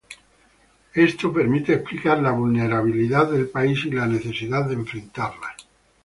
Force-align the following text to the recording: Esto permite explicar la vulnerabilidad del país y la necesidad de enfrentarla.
Esto 0.95 1.31
permite 1.31 1.73
explicar 1.75 2.19
la 2.19 2.31
vulnerabilidad 2.31 3.29
del 3.29 3.47
país 3.49 3.85
y 3.85 3.91
la 3.91 4.07
necesidad 4.07 4.65
de 4.67 4.73
enfrentarla. 4.73 5.49